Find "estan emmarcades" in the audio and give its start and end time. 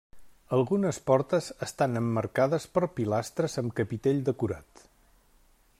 1.65-2.65